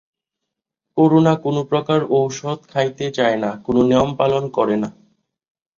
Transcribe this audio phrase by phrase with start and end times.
[0.97, 4.89] করুণা কোনো প্রকার ঔষধ খাইতে চায় না, কোনো নিয়ম পালন করে না।